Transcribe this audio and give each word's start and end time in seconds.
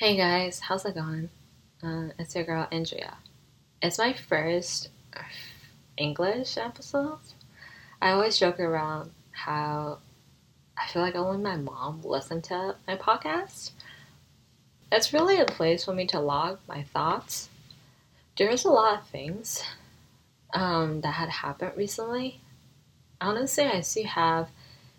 Hey 0.00 0.16
guys, 0.16 0.60
how's 0.60 0.86
it 0.86 0.94
going? 0.94 1.28
Uh, 1.82 2.08
it's 2.18 2.34
your 2.34 2.44
girl 2.44 2.66
Andrea. 2.72 3.18
It's 3.82 3.98
my 3.98 4.14
first 4.14 4.88
English 5.98 6.56
episode. 6.56 7.18
I 8.00 8.12
always 8.12 8.38
joke 8.38 8.58
around 8.60 9.10
how 9.32 9.98
I 10.74 10.86
feel 10.86 11.02
like 11.02 11.16
only 11.16 11.36
my 11.36 11.56
mom 11.56 12.00
listened 12.02 12.44
to 12.44 12.76
my 12.88 12.96
podcast. 12.96 13.72
It's 14.90 15.12
really 15.12 15.38
a 15.38 15.44
place 15.44 15.84
for 15.84 15.92
me 15.92 16.06
to 16.06 16.18
log 16.18 16.60
my 16.66 16.82
thoughts. 16.82 17.50
There's 18.38 18.64
a 18.64 18.70
lot 18.70 19.00
of 19.00 19.06
things 19.08 19.62
um, 20.54 21.02
that 21.02 21.12
had 21.12 21.28
happened 21.28 21.72
recently. 21.76 22.40
Honestly, 23.20 23.64
I 23.64 23.82
still 23.82 24.06
have 24.06 24.48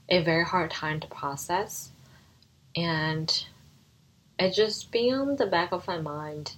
a 0.10 0.22
very 0.22 0.46
hard 0.46 0.70
time 0.70 1.00
to 1.00 1.08
process, 1.08 1.90
and 2.76 3.46
it 4.42 4.56
just 4.56 4.92
been 4.92 5.14
on 5.14 5.36
the 5.36 5.46
back 5.46 5.72
of 5.72 5.88
my 5.88 6.00
mind 6.00 6.56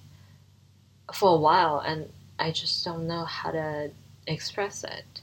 for 1.14 1.36
a 1.36 1.40
while, 1.40 1.80
and 1.80 2.09
I 2.40 2.52
just 2.52 2.84
don't 2.86 3.08
know 3.08 3.26
how 3.26 3.52
to 3.52 3.92
express 4.26 4.86
it. 4.86 5.22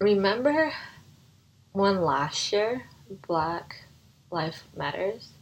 Remember 0.00 0.72
when 1.72 2.00
last 2.02 2.50
year 2.52 2.84
Black 3.26 3.84
Life 4.30 4.64
Matters 4.74 5.32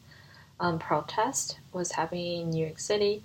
um, 0.58 0.78
protest 0.78 1.58
was 1.72 1.92
happening 1.92 2.40
in 2.42 2.50
New 2.50 2.64
York 2.64 2.80
City? 2.80 3.22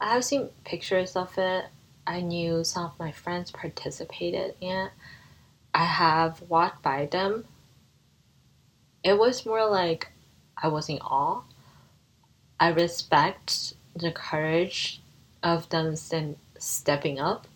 I 0.00 0.14
have 0.14 0.24
seen 0.24 0.48
pictures 0.64 1.14
of 1.14 1.36
it. 1.36 1.66
I 2.06 2.22
knew 2.22 2.64
some 2.64 2.86
of 2.86 2.98
my 2.98 3.12
friends 3.12 3.50
participated 3.50 4.54
in 4.62 4.76
it. 4.76 4.92
I 5.74 5.84
have 5.84 6.42
walked 6.42 6.82
by 6.82 7.06
them. 7.06 7.44
It 9.04 9.18
was 9.18 9.46
more 9.46 9.68
like 9.68 10.08
I 10.56 10.68
was 10.68 10.88
in 10.88 10.98
awe. 10.98 11.42
I 12.58 12.68
respect 12.68 13.74
the 13.94 14.10
courage 14.10 15.00
of 15.42 15.68
them 15.68 15.94
stepping 16.58 17.20
up. 17.20 17.46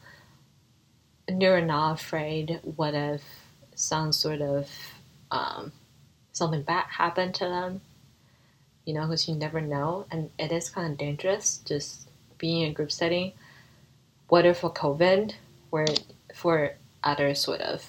They're 1.26 1.64
not 1.64 2.00
afraid 2.00 2.60
what 2.76 2.94
if 2.94 3.22
some 3.74 4.12
sort 4.12 4.40
of 4.40 4.70
um, 5.30 5.72
something 6.32 6.62
bad 6.62 6.84
happened 6.88 7.34
to 7.36 7.44
them. 7.44 7.80
You 8.84 8.94
know, 8.94 9.02
because 9.02 9.28
you 9.28 9.34
never 9.34 9.60
know, 9.60 10.06
and 10.10 10.30
it 10.38 10.50
is 10.50 10.68
kind 10.68 10.90
of 10.92 10.98
dangerous 10.98 11.58
just 11.58 12.08
being 12.38 12.62
in 12.62 12.70
a 12.70 12.74
group 12.74 12.90
setting. 12.90 13.32
Whether 14.28 14.54
for 14.54 14.72
COVID, 14.72 15.34
or 15.70 15.86
for 16.34 16.74
other 17.04 17.34
sort 17.34 17.60
of 17.60 17.84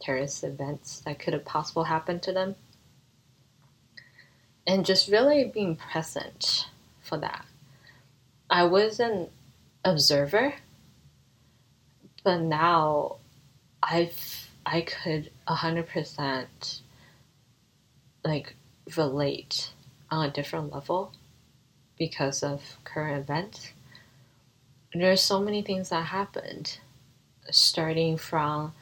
terrorist 0.00 0.44
events 0.44 1.00
that 1.00 1.18
could 1.18 1.34
have 1.34 1.44
possible 1.44 1.84
happened 1.84 2.22
to 2.22 2.32
them. 2.32 2.56
And 4.66 4.86
just 4.86 5.08
really 5.08 5.44
being 5.44 5.76
present 5.76 6.68
for 7.00 7.18
that. 7.18 7.44
I 8.48 8.64
was 8.64 9.00
an 9.00 9.28
observer 9.84 10.54
but 12.22 12.38
now 12.38 13.16
I've 13.82 14.50
i 14.66 14.82
could 14.82 15.30
100% 15.48 16.80
like 18.24 18.54
relate 18.96 19.72
on 20.10 20.26
a 20.26 20.30
different 20.30 20.72
level 20.72 21.12
because 21.98 22.42
of 22.42 22.76
current 22.84 23.18
events. 23.18 23.72
There's 24.92 25.22
so 25.22 25.40
many 25.40 25.62
things 25.62 25.90
that 25.90 26.06
happened 26.06 26.78
starting 27.50 28.16
from 28.16 28.74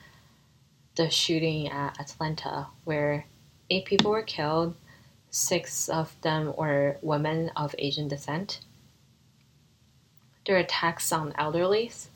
the 0.99 1.09
shooting 1.09 1.69
at 1.69 1.99
Atlanta, 2.01 2.67
where 2.85 3.25
eight 3.71 3.85
people 3.85 4.11
were 4.11 4.23
killed, 4.23 4.75
six 5.31 5.89
of 5.89 6.21
them 6.23 6.53
were 6.59 6.97
women 7.03 7.53
of 7.55 7.73
Asian 7.79 8.09
descent. 8.09 8.59
There 10.45 10.57
are 10.57 10.59
attacks 10.59 11.13
on 11.13 11.33
elderlies 11.35 12.09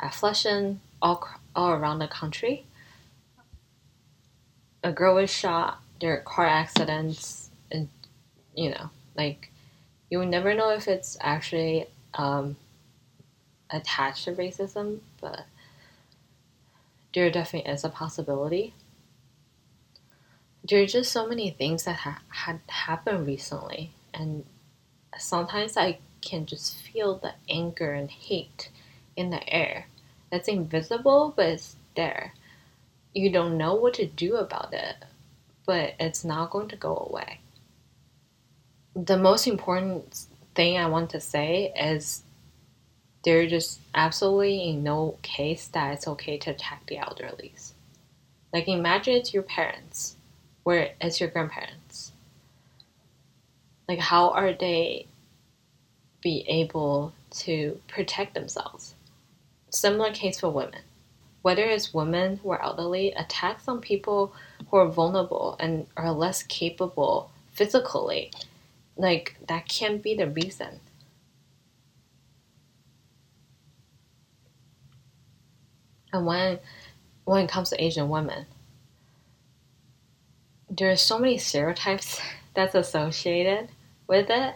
at 0.00 0.14
Flushing, 0.14 0.80
all, 1.02 1.28
all 1.54 1.72
around 1.72 1.98
the 1.98 2.08
country. 2.08 2.64
A 4.82 4.90
girl 4.90 5.16
was 5.16 5.28
shot, 5.28 5.82
there 6.00 6.14
are 6.14 6.22
car 6.22 6.46
accidents, 6.46 7.50
and 7.70 7.90
you 8.56 8.70
know, 8.70 8.88
like, 9.18 9.50
you 10.08 10.18
would 10.18 10.28
never 10.28 10.54
know 10.54 10.70
if 10.70 10.88
it's 10.88 11.18
actually 11.20 11.86
um, 12.14 12.56
attached 13.68 14.24
to 14.24 14.32
racism, 14.32 15.00
but 15.20 15.44
there 17.14 17.30
definitely 17.30 17.70
is 17.70 17.84
a 17.84 17.88
possibility. 17.88 18.74
There 20.68 20.82
are 20.82 20.86
just 20.86 21.12
so 21.12 21.26
many 21.26 21.50
things 21.50 21.84
that 21.84 21.96
ha- 21.96 22.22
had 22.28 22.60
happened 22.68 23.26
recently, 23.26 23.92
and 24.12 24.44
sometimes 25.18 25.76
I 25.76 25.98
can 26.20 26.46
just 26.46 26.76
feel 26.76 27.16
the 27.16 27.34
anger 27.48 27.92
and 27.92 28.10
hate 28.10 28.70
in 29.16 29.30
the 29.30 29.48
air. 29.52 29.86
It's 30.32 30.48
invisible, 30.48 31.32
but 31.36 31.46
it's 31.46 31.76
there. 31.94 32.34
You 33.14 33.30
don't 33.30 33.56
know 33.56 33.74
what 33.74 33.94
to 33.94 34.06
do 34.06 34.36
about 34.36 34.74
it, 34.74 34.96
but 35.66 35.94
it's 36.00 36.24
not 36.24 36.50
going 36.50 36.68
to 36.68 36.76
go 36.76 37.08
away. 37.10 37.40
The 38.96 39.16
most 39.16 39.46
important 39.46 40.26
thing 40.54 40.78
I 40.78 40.86
want 40.86 41.10
to 41.10 41.20
say 41.20 41.72
is 41.78 42.22
there's 43.24 43.50
just 43.50 43.80
absolutely 43.94 44.68
in 44.68 44.82
no 44.82 45.16
case 45.22 45.66
that 45.68 45.94
it's 45.94 46.06
okay 46.06 46.36
to 46.38 46.50
attack 46.50 46.86
the 46.86 46.98
elderly. 46.98 47.52
Like 48.52 48.68
imagine 48.68 49.14
it's 49.14 49.34
your 49.34 49.42
parents, 49.42 50.16
where 50.62 50.90
it's 51.00 51.20
your 51.20 51.30
grandparents. 51.30 52.12
Like 53.88 53.98
how 53.98 54.30
are 54.30 54.52
they 54.52 55.06
be 56.22 56.44
able 56.48 57.12
to 57.30 57.80
protect 57.88 58.34
themselves? 58.34 58.94
Similar 59.70 60.12
case 60.12 60.40
for 60.40 60.50
women. 60.50 60.82
Whether 61.42 61.64
it's 61.64 61.92
women 61.92 62.38
who 62.38 62.50
are 62.50 62.62
elderly, 62.62 63.12
attacks 63.12 63.68
on 63.68 63.80
people 63.80 64.32
who 64.70 64.78
are 64.78 64.88
vulnerable 64.88 65.56
and 65.60 65.86
are 65.96 66.12
less 66.12 66.42
capable 66.42 67.30
physically, 67.52 68.30
like 68.96 69.36
that 69.48 69.68
can't 69.68 70.02
be 70.02 70.14
the 70.14 70.28
reason 70.28 70.80
And 76.14 76.26
when 76.26 76.60
when 77.24 77.44
it 77.44 77.50
comes 77.50 77.70
to 77.70 77.82
Asian 77.82 78.08
women, 78.08 78.46
there 80.70 80.92
are 80.92 80.96
so 80.96 81.18
many 81.18 81.38
stereotypes 81.38 82.20
that's 82.54 82.76
associated 82.76 83.68
with 84.06 84.30
it. 84.30 84.54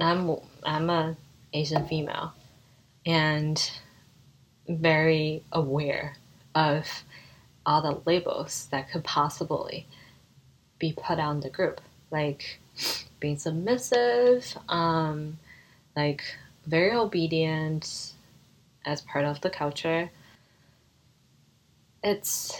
I'm 0.00 0.36
I'm 0.62 0.88
a 0.88 1.16
Asian 1.52 1.86
female 1.86 2.32
and 3.04 3.70
very 4.68 5.44
aware 5.52 6.16
of 6.54 7.04
all 7.66 7.82
the 7.82 8.00
labels 8.06 8.68
that 8.70 8.90
could 8.90 9.04
possibly 9.04 9.86
be 10.78 10.94
put 10.96 11.18
on 11.18 11.40
the 11.40 11.50
group, 11.50 11.82
like 12.10 12.58
being 13.20 13.38
submissive, 13.38 14.56
um, 14.70 15.38
like 15.94 16.22
very 16.66 16.92
obedient, 16.92 18.14
as 18.86 19.02
part 19.02 19.24
of 19.24 19.40
the 19.40 19.50
culture. 19.50 20.10
It's 22.02 22.58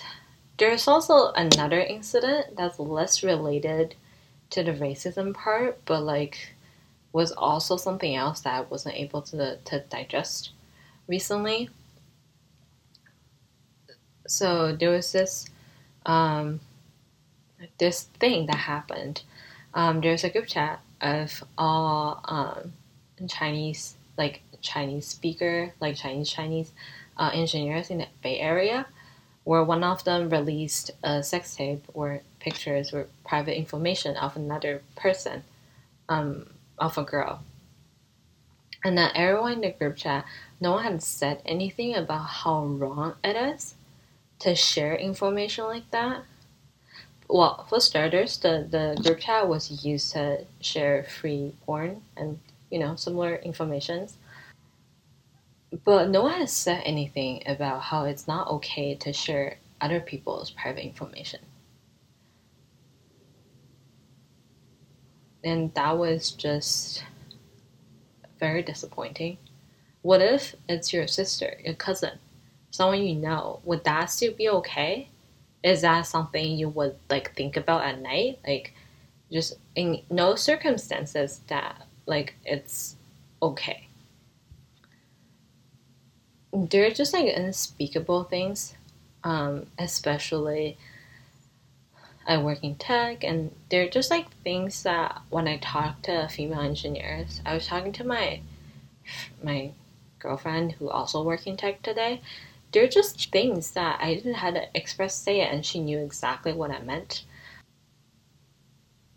there's 0.58 0.88
also 0.88 1.32
another 1.32 1.80
incident 1.80 2.56
that's 2.56 2.78
less 2.78 3.22
related 3.22 3.94
to 4.50 4.62
the 4.62 4.72
racism 4.72 5.32
part, 5.32 5.78
but 5.84 6.02
like 6.02 6.54
was 7.12 7.32
also 7.32 7.76
something 7.76 8.14
else 8.14 8.40
that 8.40 8.54
I 8.54 8.60
wasn't 8.62 8.96
able 8.96 9.22
to 9.22 9.56
to 9.56 9.80
digest 9.88 10.50
recently. 11.06 11.70
So 14.26 14.74
there 14.74 14.90
was 14.90 15.12
this 15.12 15.48
um, 16.04 16.60
this 17.78 18.04
thing 18.20 18.46
that 18.46 18.56
happened. 18.56 19.22
Um, 19.74 20.00
there's 20.00 20.24
a 20.24 20.30
group 20.30 20.46
chat 20.46 20.80
of 21.00 21.44
all 21.56 22.20
um, 22.24 22.72
Chinese 23.28 23.96
like 24.16 24.42
Chinese 24.60 25.06
speaker, 25.06 25.72
like 25.80 25.96
Chinese 25.96 26.30
Chinese 26.30 26.72
uh, 27.16 27.30
engineers 27.32 27.90
in 27.90 27.98
the 27.98 28.06
Bay 28.22 28.38
Area, 28.38 28.86
where 29.44 29.62
one 29.62 29.84
of 29.84 30.04
them 30.04 30.28
released 30.28 30.90
a 31.02 31.22
sex 31.22 31.54
tape 31.56 31.84
or 31.94 32.22
pictures 32.40 32.92
or 32.92 33.06
private 33.26 33.56
information 33.56 34.16
of 34.16 34.36
another 34.36 34.82
person, 34.96 35.42
um, 36.08 36.46
of 36.78 36.98
a 36.98 37.02
girl. 37.02 37.40
And 38.84 38.96
then 38.96 39.10
everyone 39.14 39.52
in 39.52 39.60
the 39.62 39.70
group 39.70 39.96
chat, 39.96 40.24
no 40.60 40.72
one 40.72 40.84
had 40.84 41.02
said 41.02 41.42
anything 41.44 41.94
about 41.94 42.26
how 42.26 42.64
wrong 42.64 43.14
it 43.24 43.36
is 43.36 43.74
to 44.40 44.54
share 44.54 44.94
information 44.94 45.64
like 45.64 45.90
that. 45.90 46.22
Well, 47.28 47.66
for 47.68 47.80
starters, 47.80 48.38
the, 48.38 48.66
the 48.68 49.00
group 49.02 49.20
chat 49.20 49.48
was 49.48 49.84
used 49.84 50.12
to 50.12 50.44
share 50.60 51.02
free 51.02 51.54
porn 51.64 52.02
and 52.16 52.38
you 52.70 52.78
know 52.78 52.96
similar 52.96 53.36
informations 53.36 54.16
but 55.84 56.08
no 56.10 56.22
one 56.22 56.40
has 56.40 56.52
said 56.52 56.82
anything 56.84 57.42
about 57.46 57.82
how 57.82 58.04
it's 58.04 58.26
not 58.28 58.48
okay 58.48 58.94
to 58.94 59.12
share 59.12 59.58
other 59.80 60.00
people's 60.00 60.50
private 60.50 60.84
information. 60.84 61.40
And 65.44 65.72
that 65.74 65.96
was 65.96 66.30
just 66.32 67.04
very 68.38 68.62
disappointing. 68.62 69.38
What 70.02 70.20
if 70.22 70.54
it's 70.68 70.92
your 70.92 71.06
sister, 71.06 71.56
your 71.64 71.74
cousin, 71.74 72.18
someone 72.70 73.02
you 73.02 73.14
know? 73.14 73.60
Would 73.64 73.84
that 73.84 74.06
still 74.06 74.34
be 74.34 74.48
okay? 74.48 75.08
Is 75.62 75.82
that 75.82 76.02
something 76.02 76.52
you 76.52 76.68
would 76.68 76.96
like 77.10 77.34
think 77.34 77.56
about 77.56 77.84
at 77.84 78.00
night? 78.00 78.38
Like 78.46 78.72
just 79.32 79.54
in 79.74 80.02
no 80.10 80.34
circumstances 80.36 81.40
that 81.48 81.82
like 82.06 82.34
it's 82.44 82.96
okay. 83.42 83.85
They're 86.52 86.90
just 86.90 87.12
like 87.12 87.36
unspeakable 87.36 88.24
things, 88.24 88.74
um, 89.24 89.66
especially 89.78 90.78
I 92.26 92.38
work 92.38 92.64
in 92.64 92.74
tech, 92.74 93.22
and 93.22 93.54
they're 93.70 93.88
just 93.88 94.10
like 94.10 94.30
things 94.42 94.82
that 94.82 95.20
when 95.30 95.46
I 95.46 95.58
talk 95.58 96.02
to 96.02 96.28
female 96.28 96.60
engineers, 96.60 97.40
I 97.46 97.54
was 97.54 97.66
talking 97.66 97.92
to 97.92 98.04
my 98.04 98.40
my 99.42 99.70
girlfriend 100.18 100.72
who 100.72 100.90
also 100.90 101.22
works 101.22 101.46
in 101.46 101.56
tech 101.56 101.82
today. 101.82 102.20
They're 102.72 102.88
just 102.88 103.30
things 103.30 103.70
that 103.72 104.00
I 104.00 104.14
didn't 104.14 104.34
have 104.34 104.54
to 104.54 104.66
express 104.74 105.14
say 105.14 105.40
it, 105.40 105.52
and 105.52 105.64
she 105.64 105.80
knew 105.80 105.98
exactly 105.98 106.52
what 106.52 106.72
I 106.72 106.80
meant. 106.80 107.24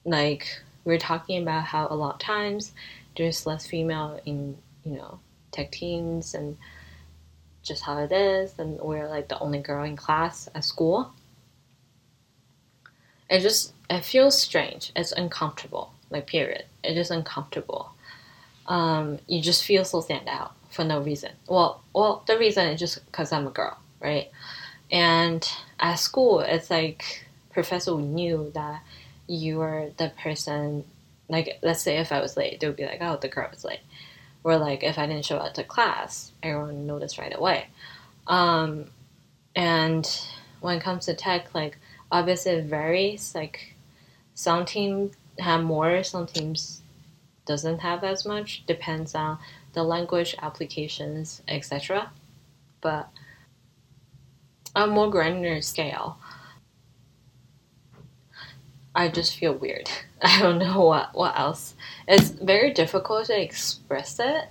Like 0.06 0.62
we 0.86 0.94
are 0.94 1.00
talking 1.00 1.42
about 1.42 1.66
how 1.66 1.88
a 1.90 1.96
lot 1.96 2.16
of 2.16 2.20
times 2.20 2.74
there's 3.18 3.46
less 3.48 3.66
female 3.66 4.20
in 4.25 4.58
you 4.86 4.96
know 4.98 5.20
tech 5.52 5.72
teams 5.72 6.36
and 6.36 6.58
just 7.64 7.84
how 7.84 7.98
it 8.00 8.12
is, 8.12 8.58
and 8.60 8.80
we're 8.80 9.08
like 9.08 9.28
the 9.28 9.40
only 9.40 9.60
girl 9.60 9.84
in 9.84 9.96
class 9.96 10.50
at 10.56 10.64
school 10.64 11.14
it 13.30 13.42
just 13.42 13.74
it 13.90 14.04
feels 14.04 14.40
strange. 14.40 14.92
It's 14.96 15.12
uncomfortable. 15.12 15.94
Like 16.10 16.28
period. 16.28 16.66
It 16.84 16.98
is 16.98 17.12
uncomfortable. 17.12 17.92
Um, 18.68 19.20
you 19.28 19.42
just 19.42 19.64
feel 19.64 19.86
so 19.86 20.02
stand 20.02 20.28
out 20.28 20.54
for 20.70 20.84
no 20.84 21.00
reason. 21.00 21.32
Well, 21.48 21.82
well, 21.94 22.24
the 22.28 22.38
reason 22.38 22.68
is 22.68 22.80
just 22.80 23.06
because 23.06 23.32
I'm 23.32 23.48
a 23.48 23.52
girl, 23.52 23.78
right? 24.00 24.30
And 24.92 25.48
at 25.80 25.96
school, 25.96 26.40
it's 26.40 26.70
like 26.70 27.26
professor 27.52 27.96
knew 27.96 28.52
that 28.56 28.82
you 29.28 29.58
were 29.58 29.92
the 29.98 30.12
person. 30.22 30.84
Like, 31.28 31.60
let's 31.62 31.82
say 31.82 31.98
if 31.98 32.12
I 32.12 32.22
was 32.22 32.38
late, 32.38 32.60
they 32.60 32.68
would 32.68 32.76
be 32.76 32.86
like, 32.86 33.02
"Oh, 33.02 33.18
the 33.18 33.28
girl 33.28 33.50
was 33.52 33.64
late," 33.64 33.82
or 34.44 34.57
like 34.57 34.83
if 34.83 34.97
I 34.97 35.06
didn't 35.06 35.25
show 35.25 35.38
up 35.38 35.53
to 35.56 35.63
class, 35.63 36.31
everyone 36.41 36.88
noticed 36.88 37.18
right 37.18 37.36
away. 37.36 37.68
Um, 38.27 38.86
and 39.56 40.07
when 40.62 40.77
it 40.77 40.83
comes 40.83 41.06
to 41.06 41.13
tech, 41.13 41.53
like 41.53 41.77
obviously 42.12 42.53
it 42.53 42.65
varies. 42.65 43.33
Like 43.36 43.75
some 44.33 44.65
teams 44.65 45.15
have 45.39 45.63
more, 45.63 46.03
some 46.03 46.27
teams 46.27 46.81
doesn't 47.45 47.80
have 47.80 48.03
as 48.03 48.25
much. 48.25 48.65
Depends 48.65 49.15
on 49.15 49.39
the 49.74 49.83
language 49.83 50.36
applications, 50.41 51.41
etc. 51.47 52.12
But 52.81 53.09
on 54.75 54.89
a 54.89 54.91
more 54.91 55.09
granular 55.09 55.62
scale, 55.62 56.18
I 58.95 59.07
just 59.09 59.36
feel 59.38 59.53
weird. 59.53 59.89
I 60.21 60.39
don't 60.42 60.60
know 60.60 60.86
what, 60.86 61.16
what 61.16 61.39
else. 61.39 61.75
It's 62.07 62.30
very 62.30 62.71
difficult 62.74 63.27
to 63.27 63.42
express 63.42 64.19
it. 64.19 64.45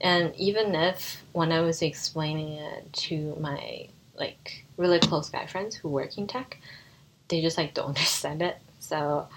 And 0.00 0.34
even 0.36 0.74
if 0.74 1.22
when 1.32 1.52
I 1.52 1.60
was 1.60 1.82
explaining 1.82 2.54
it 2.54 2.92
to 2.92 3.36
my 3.38 3.88
like 4.16 4.64
really 4.76 4.98
close 4.98 5.28
guy 5.30 5.46
friends 5.46 5.76
who 5.76 5.88
work 5.88 6.16
in 6.18 6.26
tech, 6.26 6.58
they 7.28 7.40
just 7.40 7.58
like 7.58 7.74
don't 7.74 7.86
understand 7.88 8.42
it. 8.42 8.56
So 8.80 9.28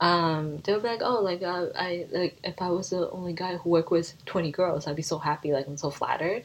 um, 0.00 0.58
they'll 0.58 0.80
be 0.80 0.88
like, 0.88 1.02
oh, 1.02 1.20
like 1.20 1.42
uh, 1.42 1.66
I 1.74 2.06
like 2.10 2.38
if 2.44 2.60
I 2.62 2.70
was 2.70 2.90
the 2.90 3.10
only 3.10 3.32
guy 3.32 3.56
who 3.56 3.70
worked 3.70 3.90
with 3.90 4.14
twenty 4.24 4.52
girls, 4.52 4.86
I'd 4.86 4.96
be 4.96 5.02
so 5.02 5.18
happy. 5.18 5.52
Like 5.52 5.66
I'm 5.66 5.76
so 5.76 5.90
flattered. 5.90 6.44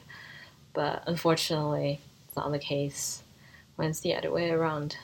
But 0.74 1.04
unfortunately, 1.06 2.02
it's 2.28 2.36
not 2.36 2.52
the 2.52 2.60
case 2.60 3.22
when 3.76 3.90
it's 3.90 4.00
the 4.00 4.16
other 4.16 4.32
way 4.32 4.50
around. 4.50 4.98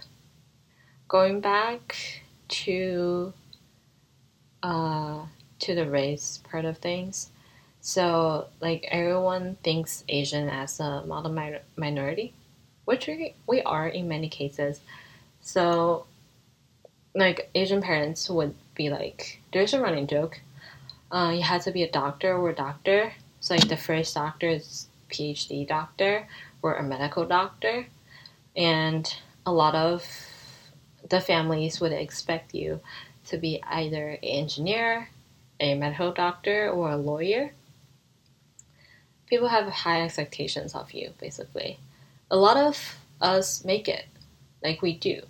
Going 1.08 1.42
back 1.42 2.24
to 2.50 3.34
uh, 4.64 5.22
to 5.60 5.76
the 5.76 5.90
race 5.90 6.40
part 6.50 6.66
of 6.66 6.78
things. 6.78 7.30
So, 7.82 8.48
like, 8.60 8.88
everyone 8.92 9.56
thinks 9.64 10.04
Asian 10.10 10.50
as 10.50 10.80
a 10.80 11.04
model 11.06 11.32
mi- 11.32 11.60
minority, 11.76 12.34
which 12.86 13.08
we, 13.08 13.36
we 13.48 13.62
are 13.62 13.88
in 13.88 14.08
many 14.08 14.30
cases. 14.30 14.82
So, 15.42 16.06
like 17.16 17.50
Asian 17.56 17.82
parents 17.82 18.30
would 18.30 18.56
be 18.76 18.90
like, 18.90 19.42
there's 19.52 19.74
a 19.74 19.82
running 19.82 20.08
joke. 20.08 20.42
Uh, 21.12 21.32
you 21.36 21.42
have 21.42 21.64
to 21.64 21.72
be 21.72 21.84
a 21.84 21.92
doctor 21.92 22.36
or 22.36 22.50
a 22.50 22.56
doctor. 22.56 23.14
So 23.40 23.56
like 23.56 23.68
the 23.68 23.78
first 23.78 24.14
doctor 24.14 24.48
is 24.48 24.88
PhD 25.10 25.68
doctor 25.68 26.28
or 26.62 26.76
a 26.76 26.84
medical 26.84 27.26
doctor, 27.26 27.88
and 28.56 29.12
a 29.46 29.52
lot 29.52 29.76
of 29.76 30.06
the 31.10 31.22
families 31.22 31.80
would 31.82 31.92
expect 31.92 32.54
you 32.54 32.80
to 33.28 33.38
be 33.38 33.62
either 33.68 34.10
an 34.10 34.18
engineer, 34.24 35.10
a 35.60 35.76
medical 35.76 36.12
doctor, 36.12 36.70
or 36.70 36.92
a 36.92 36.98
lawyer. 36.98 37.54
People 39.28 39.50
have 39.50 39.68
high 39.68 40.02
expectations 40.04 40.74
of 40.74 40.92
you, 40.92 41.14
basically. 41.20 41.80
A 42.32 42.38
lot 42.38 42.58
of 42.58 42.98
us 43.22 43.64
make 43.66 43.88
it, 43.88 44.06
like 44.64 44.82
we 44.82 44.94
do. 44.96 45.22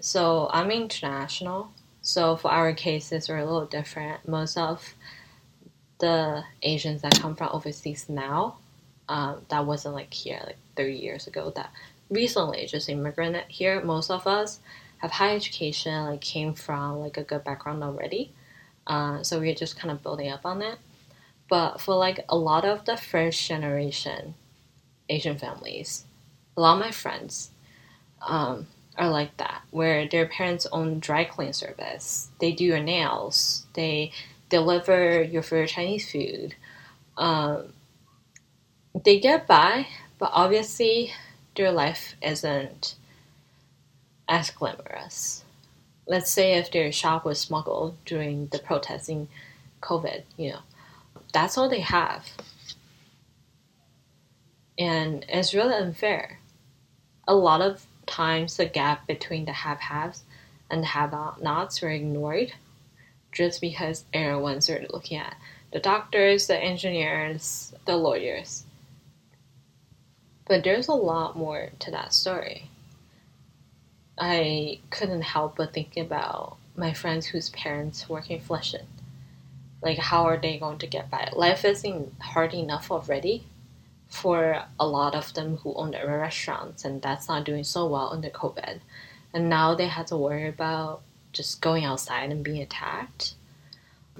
So 0.00 0.48
I'm 0.52 0.70
international. 0.70 1.72
So 2.02 2.36
for 2.36 2.50
our 2.50 2.72
cases, 2.72 3.28
we're 3.28 3.38
a 3.38 3.44
little 3.44 3.66
different. 3.66 4.26
Most 4.28 4.56
of 4.56 4.94
the 5.98 6.44
Asians 6.62 7.02
that 7.02 7.20
come 7.20 7.34
from 7.34 7.48
overseas 7.52 8.08
now, 8.08 8.56
um, 9.08 9.42
that 9.48 9.66
wasn't 9.66 9.94
like 9.94 10.12
here 10.12 10.40
like 10.46 10.58
30 10.76 10.94
years 10.94 11.26
ago. 11.26 11.52
That 11.54 11.72
recently 12.10 12.66
just 12.66 12.88
immigrated 12.88 13.44
here. 13.48 13.82
Most 13.82 14.10
of 14.10 14.26
us 14.26 14.60
have 14.98 15.12
high 15.12 15.34
education, 15.34 16.06
like 16.06 16.20
came 16.20 16.54
from 16.54 16.98
like 16.98 17.16
a 17.16 17.22
good 17.22 17.44
background 17.44 17.82
already. 17.82 18.32
Uh, 18.86 19.22
so 19.22 19.38
we're 19.38 19.54
just 19.54 19.78
kind 19.78 19.90
of 19.90 20.02
building 20.02 20.30
up 20.30 20.44
on 20.44 20.58
that. 20.60 20.78
But 21.48 21.80
for 21.80 21.94
like 21.94 22.24
a 22.28 22.36
lot 22.36 22.64
of 22.64 22.84
the 22.84 22.96
first 22.96 23.46
generation 23.46 24.34
Asian 25.08 25.38
families, 25.38 26.04
a 26.56 26.60
lot 26.60 26.74
of 26.74 26.80
my 26.80 26.90
friends, 26.90 27.50
um, 28.20 28.66
are 28.96 29.08
like 29.08 29.36
that, 29.36 29.62
where 29.70 30.08
their 30.08 30.26
parents 30.26 30.66
own 30.72 30.98
dry 30.98 31.24
clean 31.24 31.52
service. 31.52 32.30
They 32.40 32.52
do 32.52 32.64
your 32.64 32.80
nails. 32.80 33.66
They 33.74 34.12
deliver 34.48 35.22
your 35.22 35.42
favorite 35.42 35.70
Chinese 35.70 36.10
food. 36.10 36.54
Um, 37.16 37.72
they 39.04 39.20
get 39.20 39.46
by, 39.46 39.86
but 40.18 40.30
obviously 40.32 41.12
their 41.58 41.72
life 41.72 42.14
isn't 42.22 42.94
as 44.28 44.50
glamorous. 44.50 45.44
Let's 46.06 46.30
say 46.30 46.54
if 46.54 46.70
their 46.70 46.90
shop 46.90 47.26
was 47.26 47.38
smuggled 47.38 47.96
during 48.06 48.46
the 48.46 48.58
protesting 48.58 49.28
COVID, 49.82 50.22
you 50.38 50.52
know, 50.52 50.60
that's 51.34 51.58
all 51.58 51.68
they 51.68 51.80
have. 51.80 52.26
And 54.78 55.26
it's 55.28 55.52
really 55.52 55.74
unfair. 55.74 56.38
A 57.26 57.34
lot 57.34 57.60
of 57.60 57.84
times 58.06 58.56
the 58.56 58.64
gap 58.64 59.06
between 59.06 59.44
the 59.44 59.52
have-haves 59.52 60.22
and 60.70 60.82
the 60.82 60.86
have-nots 60.86 61.82
were 61.82 61.90
ignored 61.90 62.52
just 63.32 63.60
because 63.60 64.04
everyone 64.14 64.60
started 64.60 64.92
looking 64.92 65.18
at 65.18 65.36
the 65.72 65.80
doctors, 65.80 66.46
the 66.46 66.56
engineers, 66.56 67.74
the 67.84 67.96
lawyers. 67.96 68.64
But 70.48 70.64
there's 70.64 70.88
a 70.88 70.94
lot 70.94 71.36
more 71.36 71.70
to 71.80 71.90
that 71.90 72.14
story. 72.14 72.70
I 74.18 74.80
couldn't 74.90 75.22
help 75.22 75.56
but 75.56 75.72
think 75.72 75.96
about 75.96 76.56
my 76.74 76.92
friends 76.92 77.26
whose 77.26 77.50
parents 77.50 78.08
work 78.08 78.30
in 78.30 78.40
Flushing. 78.40 78.86
Like, 79.82 79.98
how 79.98 80.24
are 80.24 80.38
they 80.38 80.58
going 80.58 80.78
to 80.78 80.86
get 80.86 81.10
by? 81.10 81.30
Life 81.36 81.64
isn't 81.64 82.12
hard 82.20 82.54
enough 82.54 82.90
already 82.90 83.44
for 84.08 84.64
a 84.80 84.86
lot 84.86 85.14
of 85.14 85.34
them 85.34 85.58
who 85.58 85.74
own 85.74 85.90
their 85.90 86.06
restaurants, 86.18 86.84
and 86.84 87.00
that's 87.02 87.28
not 87.28 87.44
doing 87.44 87.62
so 87.62 87.86
well 87.86 88.10
under 88.12 88.30
COVID. 88.30 88.80
And 89.34 89.48
now 89.48 89.74
they 89.74 89.86
had 89.86 90.06
to 90.08 90.16
worry 90.16 90.48
about 90.48 91.02
just 91.32 91.60
going 91.60 91.84
outside 91.84 92.30
and 92.30 92.42
being 92.42 92.62
attacked. 92.62 93.34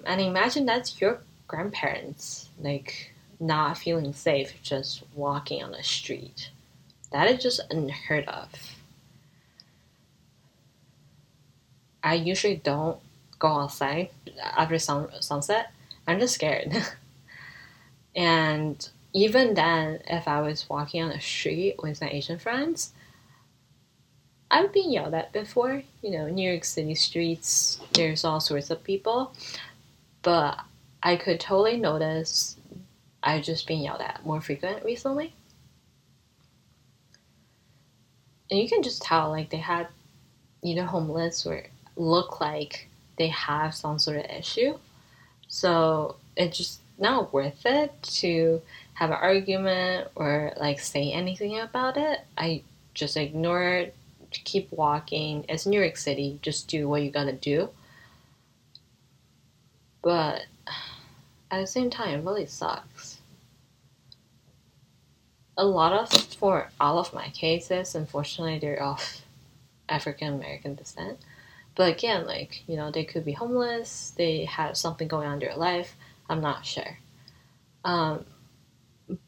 And 0.04 0.20
imagine 0.20 0.66
that's 0.66 1.00
your 1.00 1.22
grandparents, 1.48 2.50
like 2.60 3.14
not 3.40 3.78
feeling 3.78 4.12
safe 4.12 4.54
just 4.62 5.02
walking 5.14 5.62
on 5.62 5.72
the 5.72 5.82
street. 5.82 6.50
That 7.12 7.28
is 7.28 7.42
just 7.42 7.60
unheard 7.70 8.26
of. 8.26 8.48
I 12.02 12.14
usually 12.14 12.56
don't 12.56 12.98
go 13.38 13.48
outside 13.48 14.10
after 14.42 14.78
sun- 14.78 15.10
sunset. 15.20 15.72
I'm 16.06 16.18
just 16.20 16.34
scared. 16.34 16.72
and 18.16 18.88
even 19.12 19.54
then, 19.54 20.00
if 20.06 20.28
I 20.28 20.40
was 20.40 20.68
walking 20.68 21.02
on 21.02 21.10
the 21.10 21.20
street 21.20 21.76
with 21.82 22.00
my 22.00 22.08
Asian 22.10 22.38
friends, 22.38 22.92
I've 24.50 24.72
been 24.72 24.90
yelled 24.90 25.14
at 25.14 25.32
before. 25.32 25.82
You 26.02 26.10
know, 26.10 26.28
New 26.28 26.48
York 26.48 26.64
City 26.64 26.94
streets, 26.94 27.80
there's 27.92 28.24
all 28.24 28.40
sorts 28.40 28.70
of 28.70 28.82
people. 28.84 29.32
But 30.22 30.58
I 31.02 31.16
could 31.16 31.40
totally 31.40 31.76
notice 31.76 32.56
I've 33.28 33.44
just 33.44 33.66
been 33.66 33.80
yelled 33.80 34.00
at 34.00 34.24
more 34.24 34.40
frequent 34.40 34.84
recently. 34.84 35.34
And 38.50 38.58
you 38.58 38.68
can 38.68 38.82
just 38.82 39.02
tell, 39.02 39.28
like, 39.28 39.50
they 39.50 39.58
had 39.58 39.88
either 40.62 40.84
homeless 40.84 41.44
or 41.44 41.64
look 41.96 42.40
like 42.40 42.88
they 43.18 43.28
have 43.28 43.74
some 43.74 43.98
sort 43.98 44.16
of 44.16 44.24
issue. 44.24 44.78
So 45.48 46.16
it's 46.36 46.56
just 46.56 46.80
not 46.98 47.32
worth 47.32 47.66
it 47.66 47.92
to 48.02 48.62
have 48.94 49.10
an 49.10 49.16
argument 49.16 50.08
or 50.14 50.52
like 50.56 50.80
say 50.80 51.12
anything 51.12 51.58
about 51.60 51.96
it. 51.96 52.20
I 52.36 52.62
just 52.94 53.16
ignore 53.16 53.62
it, 53.62 53.94
keep 54.30 54.72
walking. 54.72 55.44
It's 55.48 55.66
New 55.66 55.80
York 55.80 55.96
City, 55.96 56.38
just 56.42 56.68
do 56.68 56.88
what 56.88 57.02
you 57.02 57.10
gotta 57.10 57.32
do. 57.32 57.68
But 60.02 60.46
at 61.50 61.60
the 61.60 61.66
same 61.66 61.90
time, 61.90 62.20
it 62.20 62.24
really 62.24 62.46
sucks. 62.46 63.17
A 65.58 65.66
lot 65.66 65.92
of, 65.92 66.22
for 66.34 66.70
all 66.80 66.98
of 66.98 67.12
my 67.12 67.28
cases, 67.30 67.94
unfortunately, 67.94 68.58
they're 68.58 68.82
of 68.82 69.22
African 69.88 70.34
American 70.34 70.74
descent. 70.74 71.18
But 71.74 71.92
again, 71.92 72.26
like, 72.26 72.62
you 72.66 72.76
know, 72.76 72.90
they 72.90 73.04
could 73.04 73.24
be 73.24 73.32
homeless, 73.32 74.12
they 74.16 74.44
have 74.46 74.76
something 74.76 75.08
going 75.08 75.26
on 75.26 75.34
in 75.34 75.38
their 75.40 75.56
life. 75.56 75.94
I'm 76.28 76.40
not 76.40 76.64
sure. 76.64 76.98
Um, 77.84 78.24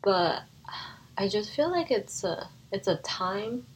but 0.03 0.43
I 1.17 1.29
just 1.29 1.51
feel 1.55 1.71
like 1.71 1.91
it's 1.91 2.25
a 2.25 2.49
it's 2.73 2.89
a 2.89 2.97
time 2.97 3.67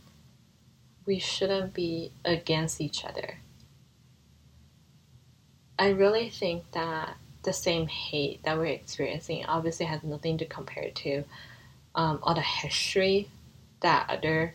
we 1.07 1.19
shouldn't 1.19 1.75
be 1.75 2.13
against 2.25 2.81
each 2.81 3.05
other. 3.05 3.39
I 5.79 5.89
really 5.89 6.31
think 6.31 6.71
that 6.73 7.17
the 7.43 7.53
same 7.53 7.89
hate 7.89 8.43
that 8.45 8.57
we're 8.57 8.67
experiencing 8.67 9.45
obviously 9.47 9.87
has 9.87 10.03
nothing 10.03 10.39
to 10.39 10.47
compare 10.47 10.91
to 10.91 11.25
um, 11.95 12.19
all 12.23 12.35
the 12.35 12.41
history 12.41 13.29
that 13.81 14.09
other 14.09 14.55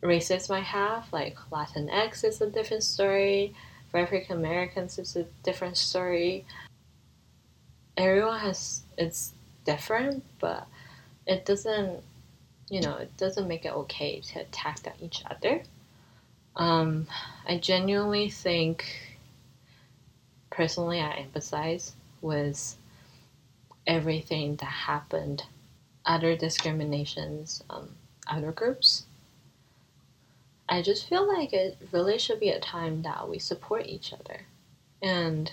races 0.00 0.48
might 0.48 0.64
have. 0.64 1.12
Like 1.12 1.36
Latinx 1.50 2.24
is 2.24 2.40
a 2.40 2.50
different 2.50 2.82
story, 2.82 3.54
for 3.90 3.98
African 3.98 4.36
Americans 4.36 4.98
it's 4.98 5.16
a 5.16 5.24
different 5.42 5.76
story. 5.76 6.44
Everyone 7.96 8.40
has 8.40 8.82
it's 8.98 9.32
different, 9.64 10.24
but 10.38 10.66
it 11.26 11.44
doesn't, 11.44 12.02
you 12.70 12.80
know, 12.80 12.96
it 12.96 13.16
doesn't 13.16 13.48
make 13.48 13.64
it 13.64 13.72
okay 13.72 14.20
to 14.20 14.40
attack 14.40 14.80
each 15.00 15.22
other. 15.30 15.62
Um, 16.54 17.06
I 17.46 17.58
genuinely 17.58 18.30
think, 18.30 19.18
personally, 20.50 21.00
I 21.00 21.26
empathize 21.26 21.92
with 22.22 22.76
everything 23.86 24.56
that 24.56 24.66
happened, 24.66 25.44
other 26.06 26.36
discriminations, 26.36 27.62
um, 27.68 27.90
other 28.28 28.52
groups. 28.52 29.06
I 30.68 30.82
just 30.82 31.08
feel 31.08 31.26
like 31.26 31.52
it 31.52 31.76
really 31.92 32.18
should 32.18 32.40
be 32.40 32.50
a 32.50 32.60
time 32.60 33.02
that 33.02 33.28
we 33.28 33.38
support 33.38 33.86
each 33.86 34.12
other. 34.12 34.42
And 35.02 35.52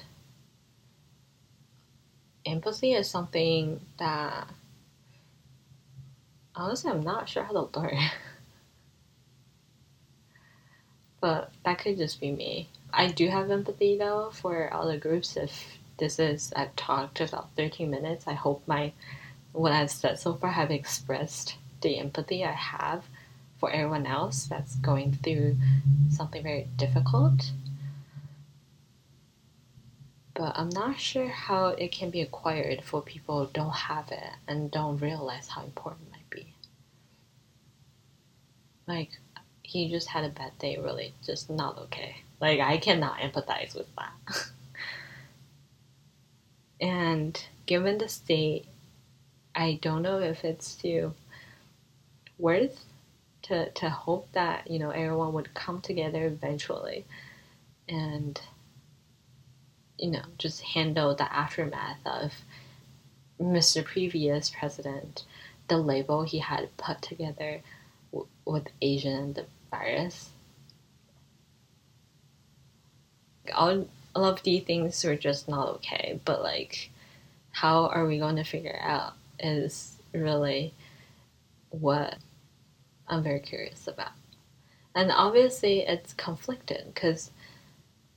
empathy 2.45 2.93
is 2.93 3.09
something 3.09 3.81
that 3.97 4.47
honestly 6.55 6.91
I'm 6.91 7.01
not 7.01 7.29
sure 7.29 7.43
how 7.43 7.53
to 7.53 7.79
learn. 7.79 7.97
but 11.21 11.51
that 11.63 11.79
could 11.79 11.97
just 11.97 12.19
be 12.19 12.31
me. 12.31 12.69
I 12.91 13.07
do 13.07 13.29
have 13.29 13.49
empathy 13.49 13.97
though 13.97 14.31
for 14.31 14.73
other 14.73 14.97
groups. 14.97 15.37
If 15.37 15.77
this 15.97 16.19
is 16.19 16.51
I've 16.55 16.75
talked 16.75 17.21
about 17.21 17.49
13 17.55 17.89
minutes, 17.89 18.27
I 18.27 18.33
hope 18.33 18.63
my 18.67 18.93
what 19.53 19.71
I've 19.71 19.91
said 19.91 20.19
so 20.19 20.33
far 20.33 20.51
have 20.51 20.71
expressed 20.71 21.55
the 21.81 21.99
empathy 21.99 22.43
I 22.43 22.51
have 22.51 23.05
for 23.59 23.71
everyone 23.71 24.05
else 24.05 24.45
that's 24.45 24.75
going 24.75 25.13
through 25.13 25.55
something 26.09 26.43
very 26.43 26.67
difficult. 26.75 27.51
But 30.33 30.57
I'm 30.57 30.69
not 30.69 30.99
sure 30.99 31.27
how 31.27 31.67
it 31.67 31.91
can 31.91 32.09
be 32.09 32.21
acquired 32.21 32.83
for 32.83 33.01
people 33.01 33.45
who 33.45 33.51
don't 33.53 33.73
have 33.73 34.11
it 34.11 34.31
and 34.47 34.71
don't 34.71 34.97
realize 34.97 35.47
how 35.47 35.63
important 35.63 36.07
it 36.07 36.11
might 36.11 36.29
be. 36.31 36.53
Like, 38.87 39.11
he 39.61 39.89
just 39.89 40.07
had 40.07 40.25
a 40.25 40.29
bad 40.29 40.57
day, 40.57 40.77
really, 40.77 41.13
just 41.23 41.49
not 41.49 41.77
okay. 41.77 42.17
Like, 42.41 42.59
I 42.59 42.77
cannot 42.77 43.19
empathize 43.19 43.75
with 43.75 43.87
that. 43.95 44.47
and 46.81 47.45
given 47.67 47.99
the 47.99 48.09
state, 48.09 48.65
I 49.55 49.79
don't 49.81 50.01
know 50.01 50.19
if 50.19 50.43
it's 50.43 50.81
worth 52.37 52.85
to 53.43 53.69
to 53.71 53.89
hope 53.89 54.31
that 54.33 54.69
you 54.69 54.79
know 54.79 54.89
everyone 54.89 55.33
would 55.33 55.53
come 55.53 55.81
together 55.81 56.25
eventually 56.25 57.05
and 57.87 58.41
you 59.99 60.09
know 60.11 60.23
just 60.37 60.61
handle 60.61 61.13
the 61.15 61.31
aftermath 61.31 61.99
of 62.05 62.33
Mr. 63.39 63.83
Previous 63.83 64.49
President, 64.49 65.25
the 65.67 65.77
label 65.77 66.23
he 66.23 66.39
had 66.39 66.75
put 66.77 67.01
together 67.01 67.61
w- 68.11 68.29
with 68.45 68.67
Asian 68.81 69.15
and 69.15 69.35
the 69.35 69.45
virus. 69.71 70.29
All, 73.53 73.87
all 74.15 74.25
of 74.25 74.43
these 74.43 74.63
things 74.63 75.03
were 75.03 75.15
just 75.15 75.49
not 75.49 75.67
okay, 75.75 76.19
but 76.25 76.41
like, 76.41 76.89
how 77.51 77.87
are 77.87 78.05
we 78.05 78.19
going 78.19 78.37
to 78.37 78.43
figure 78.43 78.79
out 78.81 79.13
is 79.43 79.97
really 80.13 80.73
what 81.69 82.17
I'm 83.07 83.23
very 83.23 83.39
curious 83.39 83.87
about. 83.87 84.11
And 84.95 85.11
obviously, 85.11 85.81
it's 85.81 86.13
conflicted 86.13 86.85
because 86.93 87.31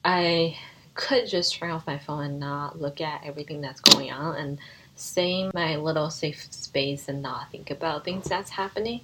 I 0.04 0.56
could 0.94 1.26
just 1.26 1.54
turn 1.54 1.70
off 1.70 1.86
my 1.86 1.98
phone 1.98 2.24
and 2.24 2.40
not 2.40 2.80
look 2.80 3.00
at 3.00 3.24
everything 3.24 3.60
that's 3.60 3.80
going 3.80 4.10
on 4.10 4.36
and 4.36 4.58
stay 4.94 5.40
in 5.40 5.50
my 5.54 5.76
little 5.76 6.10
safe 6.10 6.50
space 6.52 7.08
and 7.08 7.22
not 7.22 7.50
think 7.50 7.70
about 7.70 8.04
things 8.04 8.28
that's 8.28 8.50
happening. 8.50 9.02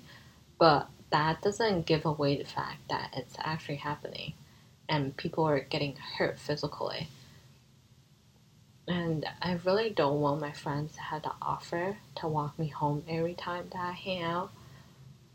But 0.59 0.89
that 1.11 1.43
doesn't 1.43 1.87
give 1.87 2.07
away 2.07 2.39
the 2.39 2.49
fact 2.49 2.89
that 2.89 3.11
it's 3.17 3.37
actually 3.39 3.77
happening 3.77 4.33
and 4.89 5.17
people 5.17 5.45
are 5.45 5.61
getting 5.61 5.97
hurt 5.97 6.39
physically. 6.39 7.09
And 8.89 9.27
I 9.41 9.59
really 9.65 9.91
don't 9.91 10.21
want 10.21 10.41
my 10.41 10.53
friends 10.53 10.95
to 10.95 11.01
have 11.01 11.23
the 11.23 11.33
offer 11.41 11.99
to 12.17 12.29
walk 12.29 12.59
me 12.59 12.69
home 12.69 13.05
every 13.09 13.35
time 13.35 13.69
that 13.73 13.81
I 13.81 13.93
hang 13.93 14.23
out 14.23 14.51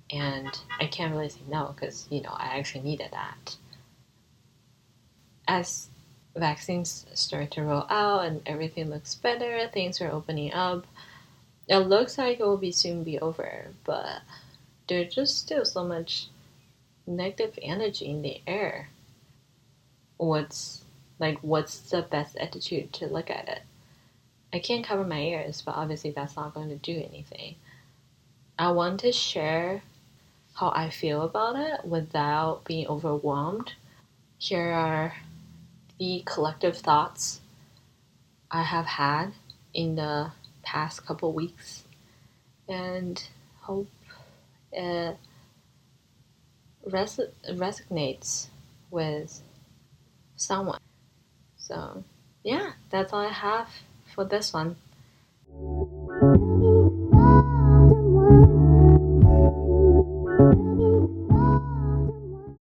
and 0.10 0.58
I 0.80 0.88
can't 0.88 1.14
really 1.14 1.30
say 1.30 1.42
no 1.48 1.74
because 1.76 2.08
you 2.10 2.22
know 2.22 2.32
I 2.32 2.58
actually 2.58 2.84
needed 2.84 3.10
that. 3.12 3.58
As 5.48 5.90
vaccines 6.36 7.06
start 7.14 7.52
to 7.52 7.64
roll 7.64 7.86
out 7.90 8.26
and 8.26 8.42
everything 8.46 8.90
looks 8.90 9.16
better, 9.16 9.68
things 9.68 10.02
are 10.02 10.12
opening 10.12 10.54
up. 10.54 10.86
It 11.68 11.80
looks 11.80 12.18
like 12.18 12.40
it 12.40 12.46
will 12.46 12.58
be 12.58 12.72
soon 12.72 13.04
be 13.04 13.20
over, 13.20 13.68
but 13.84 14.22
there's 14.88 15.14
just 15.14 15.38
still 15.38 15.66
so 15.66 15.84
much 15.84 16.28
negative 17.06 17.58
energy 17.62 18.10
in 18.10 18.22
the 18.22 18.42
air. 18.48 18.90
What's 20.18 20.84
like 21.20 21.40
what's 21.42 21.80
the 21.80 22.02
best 22.02 22.36
attitude 22.38 22.94
to 22.94 23.08
look 23.08 23.30
at 23.30 23.48
it? 23.48 23.62
I 24.54 24.60
can't 24.60 24.86
cover 24.86 25.04
my 25.04 25.20
ears, 25.20 25.62
but 25.66 25.76
obviously 25.76 26.12
that's 26.12 26.36
not 26.36 26.54
going 26.54 26.70
to 26.70 26.76
do 26.76 27.04
anything. 27.08 27.56
I 28.58 28.72
want 28.72 29.02
to 29.02 29.12
share 29.12 29.84
how 30.56 30.72
I 30.76 30.90
feel 30.90 31.22
about 31.22 31.56
it 31.56 31.86
without 31.86 32.66
being 32.66 32.88
overwhelmed. 32.88 33.74
Here 34.40 34.72
are 34.72 35.14
the 36.00 36.24
collective 36.26 36.78
thoughts 36.78 37.42
I 38.50 38.64
have 38.64 38.86
had 38.86 39.34
in 39.74 39.96
the 39.96 40.32
past 40.64 41.06
couple 41.06 41.34
weeks 41.34 41.84
and 42.68 43.22
hope 43.62 43.90
it 44.72 45.18
res- 46.86 47.20
resonates 47.50 48.48
with 48.90 49.42
someone. 50.36 50.80
So, 51.68 52.06
yeah, 52.44 52.72
that's 52.90 53.12
all 53.12 53.20
I 53.20 53.28
have 53.28 53.68
for 54.16 54.24
this 54.24 54.54
one. 54.54 54.78